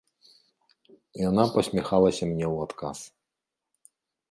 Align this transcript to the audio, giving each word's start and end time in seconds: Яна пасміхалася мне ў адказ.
Яна 1.29 1.43
пасміхалася 1.59 2.23
мне 2.31 2.47
ў 2.55 2.67
адказ. 2.69 2.97